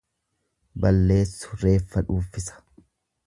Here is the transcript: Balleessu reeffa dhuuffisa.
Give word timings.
Balleessu 0.85 1.53
reeffa 1.65 2.03
dhuuffisa. 2.09 2.59